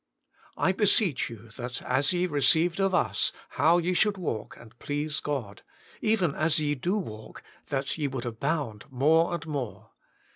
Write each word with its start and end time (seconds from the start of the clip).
"I 0.57 0.71
beseech 0.71 1.29
you, 1.29 1.49
that 1.57 1.79
as 1.83 2.11
ye 2.11 2.25
received 2.25 2.79
of 2.81 2.95
us, 2.95 3.31
how 3.49 3.77
ye 3.77 3.93
should 3.93 4.17
walk 4.17 4.57
and 4.59 4.75
please 4.79 5.19
God, 5.19 5.61
even 6.01 6.33
as 6.33 6.59
ye 6.59 6.73
do 6.73 6.97
walk, 6.97 7.43
that 7.67 7.99
ye 7.99 8.07
would 8.07 8.25
abound 8.25 8.85
more 8.89 9.31
and 9.35 9.45
more." 9.45 9.91